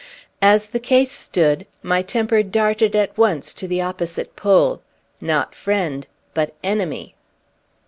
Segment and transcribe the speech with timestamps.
[0.41, 4.81] As the case stood, my temper darted at once to the opposite pole;
[5.21, 7.13] not friend, but enemy!